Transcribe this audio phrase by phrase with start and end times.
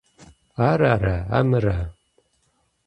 [0.69, 1.77] Ар ара, амыра?